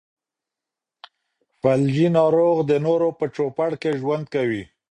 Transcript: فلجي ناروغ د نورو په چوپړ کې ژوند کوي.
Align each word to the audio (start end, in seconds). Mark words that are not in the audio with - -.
فلجي 1.61 2.07
ناروغ 2.17 2.57
د 2.69 2.71
نورو 2.85 3.09
په 3.19 3.25
چوپړ 3.35 3.71
کې 3.81 3.91
ژوند 4.01 4.25
کوي. 4.33 4.63